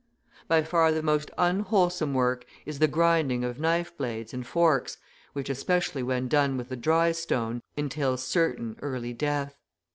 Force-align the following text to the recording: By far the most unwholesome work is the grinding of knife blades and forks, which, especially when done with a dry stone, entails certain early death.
By 0.47 0.63
far 0.63 0.91
the 0.91 1.03
most 1.03 1.29
unwholesome 1.37 2.15
work 2.15 2.47
is 2.65 2.79
the 2.79 2.87
grinding 2.87 3.43
of 3.43 3.59
knife 3.59 3.95
blades 3.95 4.33
and 4.33 4.43
forks, 4.47 4.97
which, 5.33 5.47
especially 5.47 6.01
when 6.01 6.27
done 6.27 6.57
with 6.57 6.71
a 6.71 6.75
dry 6.75 7.11
stone, 7.11 7.61
entails 7.77 8.23
certain 8.23 8.77
early 8.81 9.13
death. 9.13 9.59